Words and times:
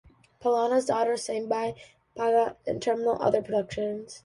Pallana's 0.41 0.85
daughter 0.87 1.13
Sandhya 1.13 1.75
Pallana 2.17 2.55
worked 2.65 2.65
with 2.65 2.65
him 2.65 2.73
on 2.73 2.73
The 2.73 2.79
Terminal 2.79 3.11
and 3.13 3.21
other 3.21 3.41
productions. 3.43 4.19